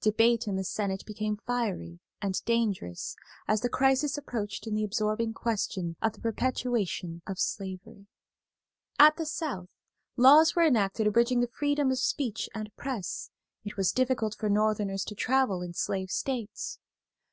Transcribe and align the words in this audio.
Debate 0.00 0.48
in 0.48 0.56
the 0.56 0.64
Senate 0.64 1.04
became 1.06 1.36
fiery 1.36 2.00
and 2.20 2.44
dangerous 2.44 3.14
as 3.46 3.60
the 3.60 3.68
crisis 3.68 4.18
approached 4.18 4.66
in 4.66 4.74
the 4.74 4.82
absorbing 4.82 5.32
question 5.32 5.94
of 6.02 6.14
the 6.14 6.20
perpetuation 6.20 7.22
of 7.28 7.38
slavery. 7.38 8.08
At 8.98 9.16
the 9.16 9.24
South 9.24 9.68
laws 10.16 10.56
were 10.56 10.66
enacted 10.66 11.06
abridging 11.06 11.38
the 11.42 11.46
freedom 11.46 11.92
of 11.92 12.00
speech 12.00 12.48
and 12.56 12.74
press; 12.76 13.30
it 13.64 13.76
was 13.76 13.92
difficult 13.92 14.34
for 14.34 14.48
Northerners 14.48 15.04
to 15.04 15.14
travel 15.14 15.62
in 15.62 15.74
slave 15.74 16.10
states. 16.10 16.80